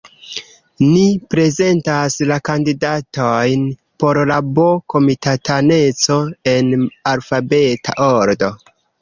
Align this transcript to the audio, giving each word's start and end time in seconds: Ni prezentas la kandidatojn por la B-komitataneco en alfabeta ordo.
Ni 0.83 1.01
prezentas 1.33 2.15
la 2.31 2.37
kandidatojn 2.49 3.67
por 4.05 4.21
la 4.33 4.39
B-komitataneco 4.57 6.19
en 6.55 6.73
alfabeta 7.15 7.97
ordo. 8.09 8.53